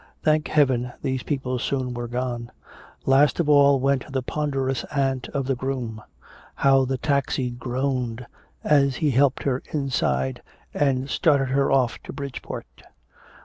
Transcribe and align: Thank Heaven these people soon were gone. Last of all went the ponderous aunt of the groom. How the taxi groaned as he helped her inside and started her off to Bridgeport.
Thank 0.23 0.47
Heaven 0.47 0.93
these 1.03 1.21
people 1.21 1.59
soon 1.59 1.93
were 1.93 2.07
gone. 2.07 2.49
Last 3.05 3.39
of 3.39 3.47
all 3.47 3.79
went 3.79 4.11
the 4.11 4.23
ponderous 4.23 4.83
aunt 4.85 5.29
of 5.29 5.45
the 5.45 5.53
groom. 5.53 6.01
How 6.55 6.85
the 6.85 6.97
taxi 6.97 7.51
groaned 7.51 8.25
as 8.63 8.95
he 8.95 9.11
helped 9.11 9.43
her 9.43 9.61
inside 9.71 10.41
and 10.73 11.07
started 11.07 11.49
her 11.49 11.71
off 11.71 12.01
to 12.01 12.13
Bridgeport. 12.13 12.81